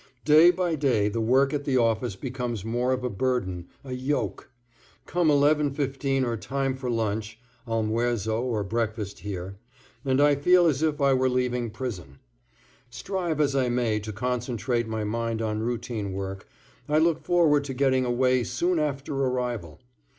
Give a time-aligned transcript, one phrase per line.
[0.25, 4.49] Day by day the work at the office becomes more of a burden, a yoke.
[5.05, 9.57] Come 11:15 or time for lunch (almuerzo or breakfast here),
[10.03, 12.17] and I feel as if I were leaving prison.
[12.89, 16.47] Strive as I may to concentrate my mind on routine work
[16.89, 19.81] I look forward to getting away soon after arrival.